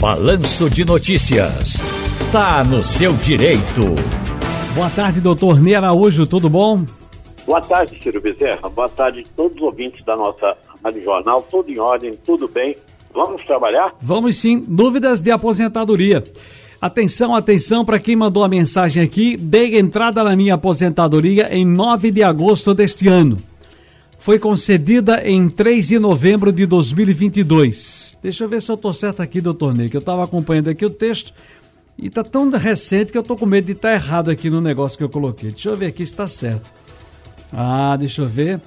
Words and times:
Balanço 0.00 0.68
de 0.68 0.84
Notícias. 0.84 1.80
Tá 2.30 2.62
no 2.62 2.84
seu 2.84 3.14
direito. 3.14 3.94
Boa 4.74 4.90
tarde, 4.90 5.22
doutor 5.22 5.58
Ney 5.58 5.74
Araújo, 5.74 6.26
tudo 6.26 6.50
bom? 6.50 6.84
Boa 7.46 7.62
tarde, 7.62 7.98
Ciro 8.02 8.20
Bezerra. 8.20 8.68
Boa 8.68 8.90
tarde 8.90 9.20
a 9.20 9.36
todos 9.36 9.56
os 9.56 9.62
ouvintes 9.62 10.04
da 10.04 10.14
nossa 10.14 10.54
Rádio 10.84 11.02
Jornal. 11.02 11.40
Tudo 11.50 11.70
em 11.70 11.78
ordem, 11.78 12.12
tudo 12.26 12.46
bem. 12.46 12.76
Vamos 13.14 13.42
trabalhar? 13.46 13.94
Vamos 14.02 14.36
sim. 14.36 14.62
Dúvidas 14.68 15.20
de 15.20 15.30
aposentadoria. 15.30 16.22
Atenção, 16.78 17.34
atenção 17.34 17.82
para 17.82 17.98
quem 17.98 18.16
mandou 18.16 18.44
a 18.44 18.48
mensagem 18.48 19.02
aqui. 19.02 19.34
Dei 19.38 19.78
entrada 19.78 20.22
na 20.22 20.36
minha 20.36 20.54
aposentadoria 20.54 21.48
em 21.56 21.64
9 21.64 22.10
de 22.10 22.22
agosto 22.22 22.74
deste 22.74 23.08
ano. 23.08 23.38
Foi 24.26 24.40
concedida 24.40 25.22
em 25.24 25.48
3 25.48 25.86
de 25.86 26.00
novembro 26.00 26.50
de 26.50 26.66
2022. 26.66 28.18
Deixa 28.20 28.42
eu 28.42 28.48
ver 28.48 28.60
se 28.60 28.68
eu 28.68 28.74
estou 28.74 28.92
certo 28.92 29.22
aqui, 29.22 29.40
doutor 29.40 29.72
Ney, 29.72 29.88
que 29.88 29.96
eu 29.96 30.00
estava 30.00 30.24
acompanhando 30.24 30.68
aqui 30.68 30.84
o 30.84 30.90
texto 30.90 31.32
e 31.96 32.08
está 32.08 32.24
tão 32.24 32.50
recente 32.50 33.12
que 33.12 33.18
eu 33.18 33.22
estou 33.22 33.36
com 33.36 33.46
medo 33.46 33.66
de 33.66 33.70
estar 33.70 33.90
tá 33.90 33.94
errado 33.94 34.28
aqui 34.28 34.50
no 34.50 34.60
negócio 34.60 34.98
que 34.98 35.04
eu 35.04 35.08
coloquei. 35.08 35.52
Deixa 35.52 35.68
eu 35.68 35.76
ver 35.76 35.86
aqui 35.86 36.04
se 36.04 36.12
está 36.12 36.26
certo. 36.26 36.68
Ah, 37.52 37.96
deixa 37.96 38.22
eu 38.22 38.26
ver. 38.26 38.60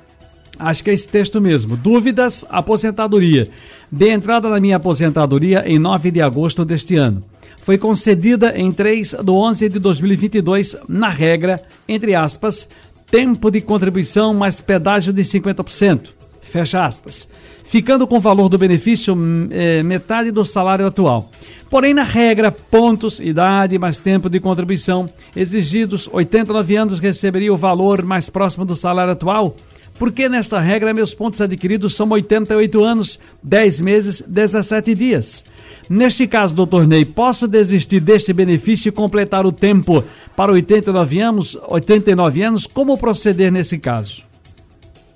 Acho 0.57 0.81
que 0.81 0.91
é 0.91 0.93
esse 0.93 1.09
texto 1.09 1.41
mesmo. 1.41 1.75
Dúvidas, 1.75 2.45
aposentadoria. 2.47 3.49
Dei 3.91 4.11
entrada 4.11 4.47
na 4.47 4.61
minha 4.61 4.77
aposentadoria 4.77 5.65
em 5.67 5.77
9 5.77 6.09
de 6.09 6.21
agosto 6.21 6.63
deste 6.63 6.95
ano 6.95 7.21
foi 7.69 7.77
concedida 7.77 8.57
em 8.57 8.71
3 8.71 9.15
de 9.23 9.29
11 9.31 9.69
de 9.69 9.77
2022, 9.77 10.75
na 10.87 11.09
regra, 11.09 11.61
entre 11.87 12.15
aspas, 12.15 12.67
tempo 13.11 13.49
de 13.49 13.61
contribuição 13.61 14.33
mais 14.33 14.61
pedágio 14.61 15.11
de 15.11 15.21
50%, 15.21 16.09
fecha 16.41 16.85
aspas, 16.85 17.29
ficando 17.63 18.07
com 18.07 18.17
o 18.17 18.19
valor 18.19 18.49
do 18.49 18.57
benefício 18.57 19.17
é, 19.51 19.83
metade 19.83 20.31
do 20.31 20.43
salário 20.43 20.85
atual. 20.85 21.29
Porém, 21.69 21.93
na 21.93 22.03
regra, 22.03 22.51
pontos, 22.51 23.19
idade 23.19 23.77
mais 23.77 23.97
tempo 23.97 24.29
de 24.29 24.39
contribuição 24.39 25.07
exigidos, 25.35 26.09
89 26.11 26.75
anos 26.75 26.99
receberia 26.99 27.53
o 27.53 27.57
valor 27.57 28.03
mais 28.03 28.29
próximo 28.29 28.65
do 28.65 28.75
salário 28.75 29.13
atual, 29.13 29.55
porque 29.99 30.27
nesta 30.27 30.59
regra 30.59 30.93
meus 30.93 31.13
pontos 31.13 31.41
adquiridos 31.41 31.95
são 31.95 32.09
88 32.09 32.83
anos, 32.83 33.19
10 33.43 33.81
meses, 33.81 34.23
17 34.25 34.95
dias. 34.95 35.45
Neste 35.89 36.25
caso, 36.25 36.55
doutor 36.55 36.87
Ney, 36.87 37.03
posso 37.03 37.47
desistir 37.47 37.99
deste 37.99 38.31
benefício 38.31 38.89
e 38.89 38.91
completar 38.91 39.45
o 39.45 39.51
tempo 39.51 40.03
para 40.35 40.51
89 40.51 41.19
anos? 41.19 41.57
89 41.67 42.41
anos? 42.41 42.67
Como 42.67 42.97
proceder 42.97 43.51
nesse 43.51 43.77
caso? 43.77 44.23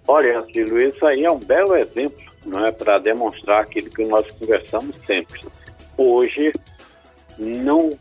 Olha, 0.08 0.40
Antilo, 0.40 0.80
isso 0.82 1.06
aí 1.06 1.24
é 1.24 1.32
um 1.32 1.40
belo 1.40 1.76
exemplo 1.76 2.24
não 2.46 2.66
é, 2.66 2.72
para 2.72 3.00
demonstrar 3.00 3.62
aquilo 3.62 3.90
que 3.90 4.06
nós 4.06 4.30
conversamos 4.32 4.96
sempre. 5.06 5.42
Hoje, 5.98 6.52
não 7.38 7.98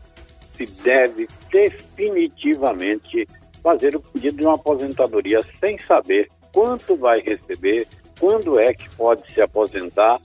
se 0.55 0.65
deve 0.83 1.27
definitivamente 1.51 3.27
fazer 3.61 3.95
o 3.95 4.01
pedido 4.01 4.37
de 4.37 4.45
uma 4.45 4.55
aposentadoria 4.55 5.39
sem 5.59 5.77
saber 5.77 6.27
quanto 6.51 6.95
vai 6.95 7.19
receber, 7.19 7.87
quando 8.19 8.59
é 8.59 8.73
que 8.73 8.89
pode 8.95 9.31
se 9.31 9.41
aposentar 9.41 10.19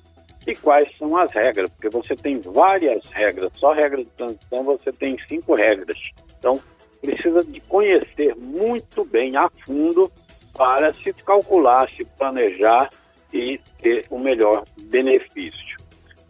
e 0.47 0.55
quais 0.55 0.95
são 0.97 1.17
as 1.17 1.33
regras, 1.33 1.71
porque 1.71 1.89
você 1.89 2.17
tem 2.17 2.41
várias 2.41 3.05
regras, 3.11 3.53
só 3.55 3.73
regra 3.73 4.03
de 4.03 4.11
transição 4.11 4.65
você 4.65 4.91
tem 4.93 5.17
cinco 5.29 5.55
regras. 5.55 5.99
Então, 6.39 6.61
precisa 7.01 7.45
de 7.45 7.61
conhecer 7.61 8.35
muito 8.37 9.05
bem 9.05 9.37
a 9.37 9.49
fundo 9.65 10.11
para 10.55 10.93
se 10.93 11.13
calcular, 11.13 11.91
se 11.93 12.05
planejar 12.05 12.89
e 13.33 13.61
ter 13.81 14.07
o 14.11 14.19
melhor 14.19 14.65
benefício. 14.77 15.77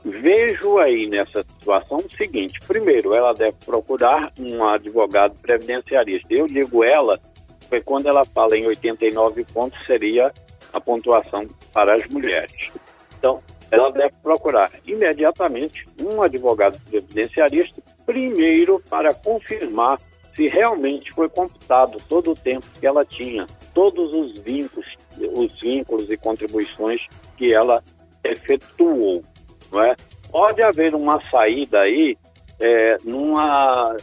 Vejo 0.04 0.78
aí 0.78 1.06
nessa 1.08 1.42
situação 1.42 1.98
o 1.98 2.16
seguinte: 2.16 2.60
primeiro, 2.66 3.14
ela 3.14 3.32
deve 3.32 3.56
procurar 3.64 4.32
um 4.38 4.64
advogado 4.64 5.38
previdenciarista. 5.40 6.32
Eu 6.32 6.46
digo 6.46 6.84
ela, 6.84 7.18
porque 7.60 7.80
quando 7.80 8.08
ela 8.08 8.24
fala 8.24 8.56
em 8.56 8.66
89 8.66 9.44
pontos, 9.44 9.78
seria 9.86 10.32
a 10.72 10.80
pontuação 10.80 11.46
para 11.72 11.96
as 11.96 12.06
mulheres. 12.06 12.70
Então, 13.18 13.42
ela 13.70 13.90
deve 13.90 14.14
procurar 14.22 14.70
imediatamente 14.86 15.84
um 16.00 16.22
advogado 16.22 16.78
previdenciarista, 16.88 17.82
primeiro 18.06 18.82
para 18.88 19.12
confirmar 19.12 19.98
se 20.38 20.46
realmente 20.46 21.12
foi 21.12 21.28
computado 21.28 22.00
todo 22.08 22.30
o 22.30 22.36
tempo 22.36 22.64
que 22.78 22.86
ela 22.86 23.04
tinha, 23.04 23.44
todos 23.74 24.14
os 24.14 24.38
vínculos, 24.38 24.96
os 25.32 25.52
vínculos 25.60 26.08
e 26.08 26.16
contribuições 26.16 27.04
que 27.36 27.52
ela 27.52 27.82
efetuou, 28.22 29.24
não 29.72 29.82
é? 29.82 29.96
Pode 30.30 30.62
haver 30.62 30.94
uma 30.94 31.20
saída 31.24 31.80
aí 31.80 32.16
é, 32.60 32.98
numa, 33.02 33.96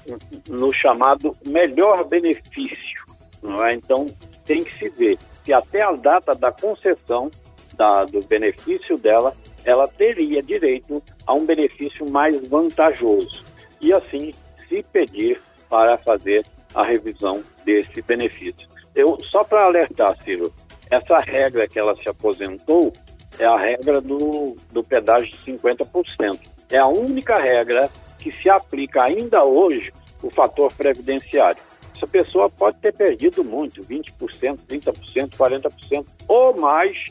no 0.49 0.73
chamado 0.73 1.31
melhor 1.45 2.03
benefício, 2.03 3.05
não 3.41 3.65
é? 3.65 3.73
Então 3.73 4.05
tem 4.43 4.61
que 4.61 4.73
se 4.77 4.89
ver 4.89 5.17
se 5.41 5.53
até 5.53 5.83
a 5.83 5.93
data 5.93 6.35
da 6.35 6.51
concessão 6.51 7.31
da, 7.77 8.03
do 8.03 8.19
benefício 8.25 8.97
dela 8.97 9.33
ela 9.63 9.87
teria 9.87 10.43
direito 10.43 11.01
a 11.25 11.33
um 11.33 11.45
benefício 11.45 12.09
mais 12.09 12.45
vantajoso 12.45 13.45
e 13.79 13.93
assim 13.93 14.31
se 14.67 14.83
pedir 14.91 15.39
para 15.69 15.97
fazer 15.97 16.45
a 16.73 16.83
revisão 16.83 17.43
desse 17.63 18.01
benefício. 18.01 18.67
Eu 18.95 19.17
só 19.31 19.43
para 19.43 19.63
alertar, 19.63 20.15
Ciro, 20.23 20.53
essa 20.89 21.17
regra 21.19 21.67
que 21.67 21.79
ela 21.79 21.95
se 21.95 22.07
aposentou 22.07 22.93
é 23.37 23.45
a 23.45 23.57
regra 23.57 23.99
do, 23.99 24.55
do 24.71 24.83
pedágio 24.83 25.29
de 25.29 25.37
50%. 25.37 26.39
É 26.69 26.77
a 26.77 26.87
única 26.87 27.37
regra 27.37 27.89
que 28.17 28.31
se 28.31 28.49
aplica 28.49 29.03
ainda 29.03 29.43
hoje 29.43 29.91
o 30.21 30.29
fator 30.29 30.71
previdenciário. 30.73 31.61
Essa 31.95 32.07
pessoa 32.07 32.49
pode 32.49 32.77
ter 32.77 32.93
perdido 32.93 33.43
muito, 33.43 33.81
20%, 33.81 34.59
30%, 34.67 35.29
40% 35.37 36.05
ou 36.27 36.55
mais 36.59 37.05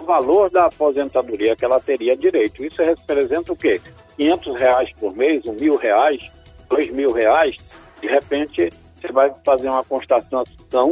o 0.00 0.04
valor 0.04 0.50
da 0.50 0.66
aposentadoria 0.66 1.54
que 1.54 1.64
ela 1.64 1.80
teria 1.80 2.16
direito. 2.16 2.64
Isso 2.64 2.82
representa 2.82 3.52
o 3.52 3.56
quê? 3.56 3.80
500 4.16 4.56
reais 4.56 4.90
por 4.98 5.14
mês, 5.16 5.44
um 5.46 5.52
mil 5.52 5.76
reais, 5.76 6.30
dois 6.68 6.90
mil 6.90 7.12
reais. 7.12 7.56
De 8.04 8.10
repente, 8.10 8.68
você 8.94 9.10
vai 9.10 9.32
fazer 9.42 9.66
uma 9.66 9.82
constatação 9.82 10.44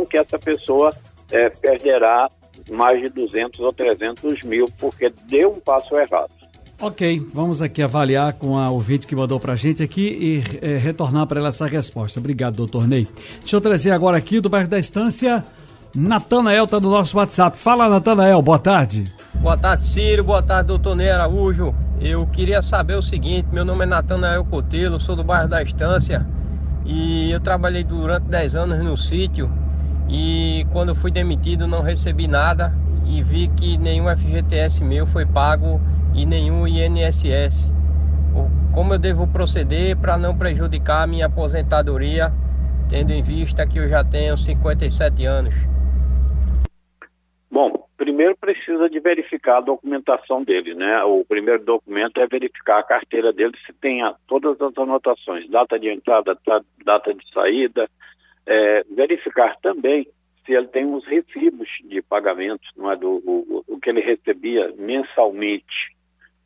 que 0.09 0.17
essa 0.17 0.39
pessoa 0.39 0.95
é, 1.31 1.51
perderá 1.51 2.27
mais 2.71 3.03
de 3.03 3.11
200 3.11 3.61
ou 3.61 3.71
300 3.71 4.43
mil 4.45 4.65
porque 4.79 5.13
deu 5.27 5.53
um 5.53 5.61
passo 5.61 5.95
errado. 5.95 6.31
Ok, 6.81 7.21
vamos 7.35 7.61
aqui 7.61 7.83
avaliar 7.83 8.33
com 8.33 8.59
a 8.59 8.71
ouvinte 8.71 9.07
que 9.07 9.15
mandou 9.15 9.39
para 9.39 9.53
a 9.53 9.57
gente 9.57 9.83
aqui 9.83 10.43
e 10.63 10.67
é, 10.67 10.79
retornar 10.79 11.27
para 11.27 11.39
ela 11.39 11.51
essa 11.51 11.67
resposta. 11.67 12.19
Obrigado, 12.19 12.57
doutor 12.57 12.89
Ney. 12.89 13.07
Deixa 13.41 13.57
eu 13.57 13.61
trazer 13.61 13.91
agora 13.91 14.17
aqui 14.17 14.41
do 14.41 14.49
bairro 14.49 14.69
da 14.69 14.79
Estância 14.79 15.45
Natanael 15.95 16.65
está 16.65 16.81
no 16.81 16.89
nosso 16.89 17.19
WhatsApp. 17.19 17.59
Fala, 17.59 17.91
Natanael, 17.91 18.41
boa 18.41 18.59
tarde. 18.59 19.05
Boa 19.35 19.59
tarde, 19.59 19.85
Círio. 19.85 20.25
Boa 20.25 20.43
tarde, 20.43 20.69
doutor 20.69 20.97
Ney 20.97 21.11
Araújo. 21.11 21.75
Eu 22.01 22.27
queria 22.29 22.63
saber 22.63 22.95
o 22.95 23.03
seguinte: 23.03 23.47
meu 23.53 23.67
nome 23.67 23.85
é 23.85 23.87
Natanael 23.87 24.43
Cotelo, 24.47 24.99
sou 24.99 25.15
do 25.15 25.23
bairro 25.23 25.51
da 25.51 25.63
Estância 25.63 26.27
e 26.85 27.31
eu 27.31 27.41
trabalhei 27.41 27.85
durante 27.85 28.25
10 28.27 28.57
anos 28.57 28.79
no 28.85 28.97
sítio. 28.97 29.51
E 30.09 30.67
quando 30.73 30.95
fui 30.95 31.11
demitido, 31.11 31.67
não 31.67 31.83
recebi 31.83 32.27
nada 32.27 32.75
e 33.07 33.23
vi 33.23 33.49
que 33.49 33.77
nenhum 33.79 34.09
FGTS 34.17 34.83
meu 34.83 35.07
foi 35.07 35.25
pago 35.27 35.81
e 36.15 36.27
nenhum 36.27 36.67
INSS. 36.67 37.73
Como 38.73 38.95
eu 38.95 38.99
devo 38.99 39.27
proceder 39.27 39.97
para 39.97 40.17
não 40.17 40.37
prejudicar 40.37 41.03
a 41.03 41.07
minha 41.07 41.27
aposentadoria, 41.27 42.33
tendo 42.89 43.13
em 43.13 43.23
vista 43.23 43.67
que 43.67 43.79
eu 43.79 43.89
já 43.89 44.03
tenho 44.03 44.37
57 44.37 45.27
anos? 45.27 45.55
Bom, 47.51 47.82
primeiro 48.03 48.37
precisa 48.37 48.91
de 48.91 48.99
verificar 48.99 49.59
a 49.59 49.61
documentação 49.61 50.43
dele, 50.43 50.75
né? 50.75 51.05
O 51.05 51.25
primeiro 51.25 51.65
documento 51.65 52.21
é 52.21 52.27
verificar 52.27 52.81
a 52.81 52.83
carteira 52.83 53.33
dele 53.33 53.53
se 53.65 53.73
tem 53.75 54.01
todas 54.27 54.61
as 54.61 54.77
anotações, 54.77 55.49
data 55.49 55.79
de 55.79 55.89
entrada, 55.89 56.37
data 56.85 57.15
de 57.15 57.33
saída, 57.33 57.89
é, 58.45 58.83
verificar 58.91 59.57
também 59.61 60.05
se 60.45 60.53
ele 60.53 60.67
tem 60.67 60.85
os 60.93 61.07
recibos 61.07 61.69
de 61.85 62.03
pagamento, 62.03 62.67
não 62.77 62.91
é 62.91 62.97
do 62.97 63.23
o, 63.25 63.65
o 63.69 63.79
que 63.79 63.91
ele 63.91 64.01
recebia 64.01 64.75
mensalmente 64.77 65.95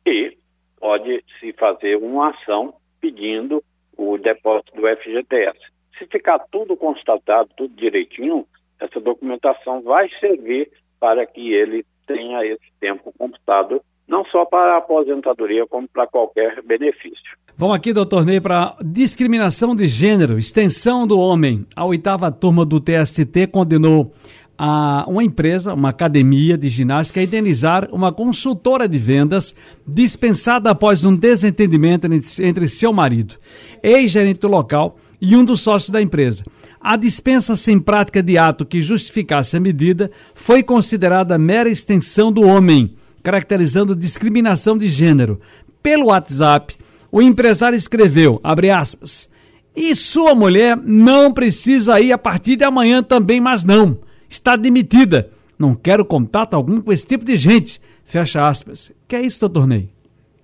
e 0.05 0.37
pode 0.79 1.25
se 1.39 1.53
fazer 1.53 1.97
uma 1.97 2.29
ação 2.29 2.75
pedindo 3.01 3.63
o 3.97 4.15
depósito 4.19 4.79
do 4.79 4.87
FGTS. 4.87 5.57
Se 5.97 6.05
ficar 6.05 6.37
tudo 6.51 6.77
constatado, 6.77 7.49
tudo 7.57 7.73
direitinho, 7.73 8.45
essa 8.79 8.99
documentação 8.99 9.81
vai 9.81 10.07
servir 10.19 10.69
para 10.99 11.25
que 11.25 11.53
ele 11.53 11.85
tenha 12.05 12.45
esse 12.45 12.71
tempo 12.79 13.13
computado, 13.17 13.81
não 14.07 14.23
só 14.25 14.45
para 14.45 14.75
a 14.75 14.77
aposentadoria, 14.77 15.67
como 15.67 15.87
para 15.87 16.07
qualquer 16.07 16.61
benefício. 16.63 17.37
Vamos 17.55 17.75
aqui, 17.75 17.91
doutor 17.91 18.23
Ney, 18.25 18.39
para 18.39 18.75
discriminação 18.83 19.75
de 19.75 19.87
gênero, 19.87 20.37
extensão 20.37 21.07
do 21.07 21.19
homem. 21.19 21.65
A 21.75 21.83
oitava 21.83 22.31
turma 22.31 22.63
do 22.63 22.79
TST 22.79 23.47
condenou 23.51 24.13
a 24.57 25.05
uma 25.07 25.23
empresa, 25.23 25.73
uma 25.73 25.89
academia 25.89 26.57
de 26.57 26.69
ginástica, 26.69 27.19
a 27.19 27.23
indenizar 27.23 27.87
uma 27.91 28.11
consultora 28.11 28.87
de 28.87 28.97
vendas 28.97 29.55
dispensada 29.85 30.71
após 30.71 31.03
um 31.03 31.15
desentendimento 31.15 32.07
entre 32.07 32.67
seu 32.67 32.91
marido, 32.91 33.35
ex-gerente 33.83 34.39
do 34.39 34.47
local 34.47 34.97
e 35.21 35.35
um 35.35 35.43
dos 35.43 35.61
sócios 35.61 35.91
da 35.91 36.01
empresa. 36.01 36.43
A 36.89 36.95
dispensa 36.95 37.57
sem 37.57 37.81
prática 37.81 38.23
de 38.23 38.37
ato 38.37 38.65
que 38.65 38.81
justificasse 38.81 39.57
a 39.57 39.59
medida 39.59 40.09
foi 40.33 40.63
considerada 40.63 41.37
mera 41.37 41.67
extensão 41.67 42.31
do 42.31 42.41
homem, 42.41 42.95
caracterizando 43.21 43.93
discriminação 43.93 44.77
de 44.77 44.87
gênero. 44.87 45.37
Pelo 45.83 46.05
WhatsApp, 46.05 46.77
o 47.11 47.21
empresário 47.21 47.75
escreveu, 47.75 48.39
abre 48.41 48.71
aspas, 48.71 49.27
e 49.75 49.93
sua 49.93 50.33
mulher 50.33 50.77
não 50.81 51.33
precisa 51.33 51.99
ir 51.99 52.13
a 52.13 52.17
partir 52.17 52.55
de 52.55 52.63
amanhã 52.63 53.03
também, 53.03 53.41
mas 53.41 53.65
não. 53.65 53.99
Está 54.29 54.55
demitida. 54.55 55.29
Não 55.59 55.75
quero 55.75 56.05
contato 56.05 56.53
algum 56.53 56.79
com 56.79 56.93
esse 56.93 57.05
tipo 57.05 57.25
de 57.25 57.35
gente. 57.35 57.81
Fecha 58.05 58.47
aspas. 58.47 58.93
Que 59.05 59.17
é 59.17 59.21
isso, 59.23 59.41
doutor 59.41 59.67
Ney? 59.67 59.89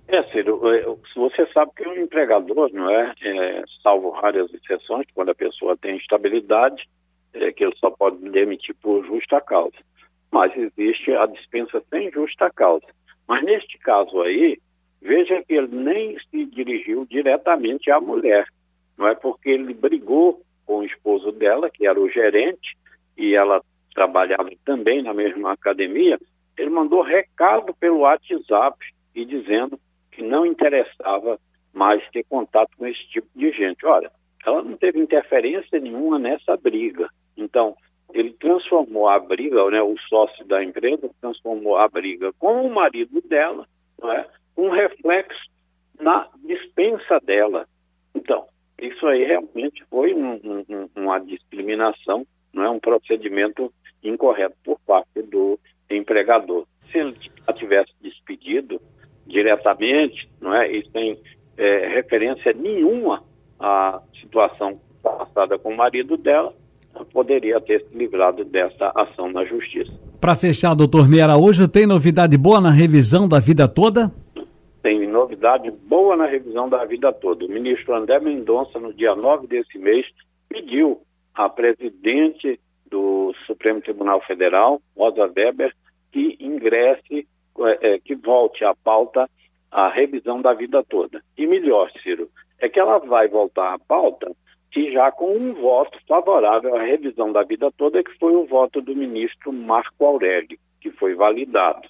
É, 0.08 0.22
Ciro, 0.24 0.60
é, 0.68 0.84
você 1.16 1.46
sabe 1.52 1.72
que 1.76 1.88
o 1.88 1.98
empregador, 1.98 2.70
não 2.72 2.90
é? 2.90 3.14
é 3.22 3.64
salvo 3.82 4.10
raras 4.10 4.52
exceções, 4.52 5.06
quando 5.14 5.30
a 5.30 5.34
pessoa 5.34 5.76
tem 5.76 5.96
estabilidade, 5.96 6.88
é, 7.32 7.52
que 7.52 7.64
ele 7.64 7.74
só 7.76 7.90
pode 7.90 8.16
demitir 8.30 8.74
por 8.82 9.04
justa 9.06 9.40
causa. 9.40 9.76
Mas 10.30 10.54
existe 10.56 11.12
a 11.12 11.26
dispensa 11.26 11.82
sem 11.90 12.10
justa 12.10 12.50
causa. 12.50 12.86
Mas 13.26 13.42
neste 13.44 13.78
caso 13.78 14.20
aí, 14.20 14.58
veja 15.00 15.42
que 15.42 15.54
ele 15.54 15.68
nem 15.74 16.18
se 16.30 16.44
dirigiu 16.46 17.06
diretamente 17.06 17.90
à 17.90 18.00
mulher 18.00 18.46
não 18.96 19.08
é 19.08 19.14
porque 19.14 19.50
ele 19.50 19.74
brigou 19.74 20.40
com 20.66 20.78
o 20.78 20.84
esposo 20.84 21.32
dela, 21.32 21.68
que 21.70 21.86
era 21.86 22.00
o 22.00 22.08
gerente, 22.08 22.76
e 23.16 23.34
ela 23.34 23.60
trabalhava 23.94 24.48
também 24.64 25.02
na 25.02 25.12
mesma 25.12 25.52
academia, 25.52 26.18
ele 26.56 26.70
mandou 26.70 27.02
recado 27.02 27.74
pelo 27.74 27.98
WhatsApp 27.98 28.76
e 29.14 29.24
dizendo 29.24 29.78
que 30.14 30.22
não 30.22 30.46
interessava 30.46 31.38
mais 31.72 32.02
ter 32.10 32.24
contato 32.24 32.70
com 32.76 32.86
esse 32.86 33.04
tipo 33.08 33.26
de 33.34 33.50
gente. 33.52 33.84
Olha, 33.84 34.10
ela 34.46 34.62
não 34.62 34.76
teve 34.76 35.00
interferência 35.00 35.80
nenhuma 35.80 36.18
nessa 36.18 36.56
briga. 36.56 37.08
Então, 37.36 37.76
ele 38.12 38.32
transformou 38.34 39.08
a 39.08 39.18
briga, 39.18 39.68
né, 39.70 39.82
o 39.82 39.96
sócio 40.08 40.44
da 40.46 40.62
empresa 40.62 41.10
transformou 41.20 41.76
a 41.76 41.88
briga 41.88 42.32
com 42.38 42.64
o 42.64 42.72
marido 42.72 43.20
dela, 43.22 43.66
não 44.00 44.12
é, 44.12 44.26
um 44.56 44.68
reflexo 44.70 45.50
na 46.00 46.28
dispensa 46.44 47.18
dela. 47.20 47.66
Então, 48.14 48.46
isso 48.80 49.06
aí 49.06 49.24
realmente 49.24 49.84
foi 49.90 50.14
um, 50.14 50.34
um, 50.34 50.88
uma 50.94 51.18
discriminação, 51.18 52.24
não 52.52 52.64
é 52.64 52.70
um 52.70 52.78
procedimento 52.78 53.72
incorreto 54.02 54.56
por 54.62 54.78
parte 54.80 55.22
do 55.22 55.58
empregador. 55.90 56.66
Se 56.92 56.98
ele 56.98 57.12
diretamente, 59.44 60.28
não 60.40 60.54
é, 60.54 60.70
e 60.70 60.88
sem 60.90 61.18
é, 61.58 61.88
referência 61.88 62.52
nenhuma 62.54 63.22
à 63.60 64.00
situação 64.20 64.80
passada 65.02 65.58
com 65.58 65.70
o 65.70 65.76
marido 65.76 66.16
dela, 66.16 66.52
poderia 67.12 67.60
ter 67.60 67.84
se 67.84 67.96
livrado 67.96 68.44
dessa 68.44 68.90
ação 68.94 69.26
na 69.26 69.44
justiça. 69.44 69.92
Para 70.20 70.34
fechar, 70.34 70.74
doutor 70.74 71.08
Ney 71.08 71.20
Araújo, 71.20 71.68
tem 71.68 71.86
novidade 71.86 72.38
boa 72.38 72.60
na 72.60 72.70
revisão 72.70 73.28
da 73.28 73.38
vida 73.38 73.68
toda? 73.68 74.10
tem 74.82 75.08
novidade 75.08 75.70
boa 75.70 76.14
na 76.14 76.26
revisão 76.26 76.68
da 76.68 76.84
vida 76.84 77.10
toda. 77.10 77.46
O 77.46 77.48
ministro 77.48 77.94
André 77.94 78.20
Mendonça, 78.20 78.78
no 78.78 78.92
dia 78.92 79.14
9 79.14 79.46
desse 79.46 79.78
mês, 79.78 80.04
pediu 80.46 81.00
à 81.34 81.48
presidente 81.48 82.60
do 82.90 83.34
Supremo 83.46 83.80
Tribunal 83.80 84.20
Federal, 84.26 84.82
Rosa 84.94 85.24
Weber, 85.34 85.74
que 86.12 86.36
ingresse, 86.38 87.26
é, 87.60 87.94
é, 87.94 87.98
que 87.98 88.14
volte 88.14 88.62
à 88.62 88.74
pauta 88.74 89.26
a 89.74 89.88
revisão 89.88 90.40
da 90.40 90.54
vida 90.54 90.84
toda. 90.84 91.20
E 91.36 91.48
melhor, 91.48 91.90
Ciro, 92.00 92.30
é 92.60 92.68
que 92.68 92.78
ela 92.78 92.98
vai 93.00 93.26
voltar 93.26 93.74
à 93.74 93.78
pauta 93.78 94.30
e 94.74 94.92
já 94.92 95.10
com 95.10 95.36
um 95.36 95.52
voto 95.52 95.98
favorável 96.06 96.76
à 96.76 96.82
revisão 96.82 97.32
da 97.32 97.42
vida 97.42 97.70
toda, 97.76 98.02
que 98.02 98.16
foi 98.18 98.34
o 98.34 98.46
voto 98.46 98.80
do 98.80 98.94
ministro 98.94 99.52
Marco 99.52 100.04
Aurélio, 100.04 100.56
que 100.80 100.92
foi 100.92 101.14
validado. 101.14 101.88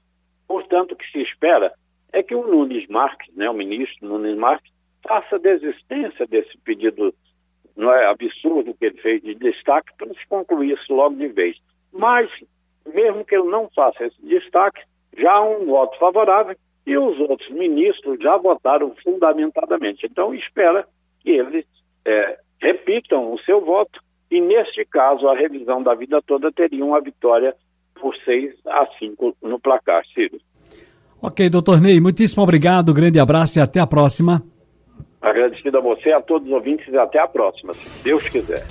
Portanto, 0.48 0.92
o 0.92 0.96
que 0.96 1.10
se 1.10 1.20
espera 1.20 1.72
é 2.10 2.22
que 2.22 2.34
o 2.34 2.46
Nunes 2.46 2.88
Marques, 2.88 3.34
né, 3.34 3.50
o 3.50 3.54
ministro 3.54 4.08
Nunes 4.08 4.36
Marques, 4.36 4.72
faça 5.06 5.38
desistência 5.38 6.26
desse 6.26 6.56
pedido 6.64 7.14
não 7.76 7.92
é 7.92 8.06
absurdo 8.06 8.72
que 8.74 8.86
ele 8.86 9.00
fez 9.02 9.20
de 9.20 9.34
destaque 9.34 9.92
para 9.98 10.08
se 10.08 10.26
concluir 10.28 10.74
isso 10.74 10.94
logo 10.94 11.16
de 11.16 11.28
vez. 11.28 11.56
Mas, 11.92 12.30
mesmo 12.94 13.24
que 13.24 13.34
ele 13.34 13.48
não 13.48 13.68
faça 13.74 14.06
esse 14.06 14.22
destaque, 14.22 14.80
já 15.18 15.32
há 15.32 15.42
um 15.42 15.66
voto 15.66 15.98
favorável 15.98 16.56
e 16.86 16.96
os 16.96 17.18
outros 17.20 17.50
ministros 17.50 18.18
já 18.20 18.36
votaram 18.36 18.94
fundamentadamente. 19.02 20.06
Então, 20.06 20.34
espera 20.34 20.86
que 21.20 21.30
eles 21.30 21.64
é, 22.04 22.38
repitam 22.60 23.32
o 23.32 23.38
seu 23.40 23.60
voto 23.64 24.00
e, 24.30 24.40
neste 24.40 24.84
caso, 24.84 25.28
a 25.28 25.36
revisão 25.36 25.82
da 25.82 25.94
vida 25.94 26.20
toda 26.26 26.52
teria 26.52 26.84
uma 26.84 27.00
vitória 27.00 27.54
por 27.94 28.14
6 28.16 28.54
a 28.66 28.86
5 28.98 29.36
no 29.42 29.58
placar, 29.58 30.04
Ciro. 30.14 30.38
Ok, 31.22 31.48
doutor 31.48 31.80
Ney, 31.80 32.00
muitíssimo 32.00 32.42
obrigado, 32.42 32.92
grande 32.92 33.18
abraço 33.18 33.58
e 33.58 33.62
até 33.62 33.80
a 33.80 33.86
próxima. 33.86 34.42
Agradecido 35.22 35.78
a 35.78 35.80
você, 35.80 36.12
a 36.12 36.20
todos 36.20 36.46
os 36.46 36.52
ouvintes 36.52 36.86
e 36.92 36.98
até 36.98 37.18
a 37.18 37.26
próxima, 37.26 37.72
se 37.72 38.04
Deus 38.04 38.28
quiser. 38.28 38.62